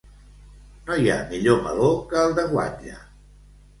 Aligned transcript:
No 0.87 0.97
hi 1.03 1.11
ha 1.11 1.17
millor 1.33 1.61
meló 1.67 1.91
que 2.15 2.23
el 2.25 2.35
de 2.41 2.47
guatlla. 2.55 2.99